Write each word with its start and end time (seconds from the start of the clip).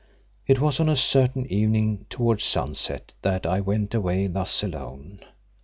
It 0.47 0.59
was 0.59 0.79
on 0.79 0.89
a 0.89 0.95
certain 0.95 1.45
evening 1.45 2.07
towards 2.09 2.43
sunset 2.43 3.13
that 3.21 3.45
I 3.45 3.61
went 3.61 3.93
away 3.93 4.25
thus 4.25 4.63
alone. 4.63 5.19